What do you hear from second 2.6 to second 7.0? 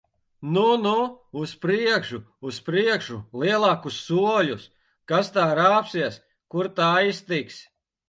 priekšu! Lielākus soļus! Kas tā rāpsies! Kur ta